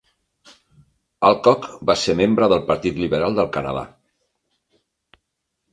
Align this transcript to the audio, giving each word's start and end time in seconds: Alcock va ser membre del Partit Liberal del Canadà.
Alcock 1.29 1.67
va 1.91 1.97
ser 2.05 2.15
membre 2.23 2.49
del 2.55 2.65
Partit 2.73 2.99
Liberal 3.05 3.39
del 3.43 3.53
Canadà. 3.61 3.87